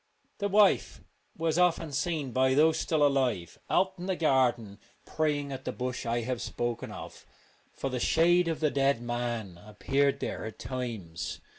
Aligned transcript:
The 0.39 0.47
wife 0.49 1.01
was 1.37 1.59
often 1.59 1.91
seen 1.91 2.31
by 2.31 2.55
those 2.55 2.79
still 2.79 3.05
alive 3.05 3.59
out 3.69 3.93
in 3.99 4.07
the 4.07 4.15
garden 4.15 4.79
praying 5.05 5.51
at 5.51 5.63
the 5.63 5.71
bush 5.71 6.07
I 6.07 6.21
have 6.21 6.41
spoken 6.41 6.91
of, 6.91 7.23
for 7.71 7.91
the 7.91 7.99
shade 7.99 8.47
of 8.47 8.61
the 8.61 8.71
dead 8.71 8.99
man 8.99 9.59
appeared 9.63 10.19
there 10.19 10.43
at 10.45 10.57
times. 10.57 11.39